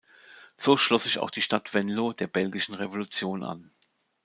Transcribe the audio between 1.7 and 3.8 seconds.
Venlo der Belgischen Revolution an.